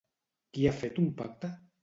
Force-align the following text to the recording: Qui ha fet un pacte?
Qui 0.57 0.65
ha 0.69 0.73
fet 0.79 0.97
un 1.05 1.13
pacte? 1.21 1.53